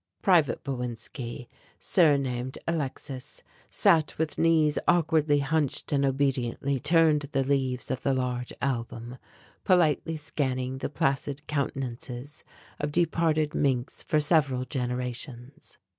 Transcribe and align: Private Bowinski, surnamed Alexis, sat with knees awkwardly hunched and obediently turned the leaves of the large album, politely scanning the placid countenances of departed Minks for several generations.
Private 0.23 0.63
Bowinski, 0.63 1.45
surnamed 1.79 2.57
Alexis, 2.67 3.43
sat 3.69 4.17
with 4.17 4.39
knees 4.39 4.79
awkwardly 4.87 5.37
hunched 5.41 5.91
and 5.91 6.03
obediently 6.03 6.79
turned 6.79 7.29
the 7.33 7.43
leaves 7.43 7.91
of 7.91 8.01
the 8.01 8.15
large 8.15 8.51
album, 8.63 9.19
politely 9.63 10.15
scanning 10.17 10.79
the 10.79 10.89
placid 10.89 11.45
countenances 11.45 12.43
of 12.79 12.91
departed 12.91 13.53
Minks 13.53 14.01
for 14.01 14.19
several 14.19 14.65
generations. 14.65 15.77